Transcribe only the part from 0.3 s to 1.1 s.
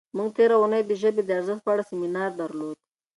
تېره اونۍ د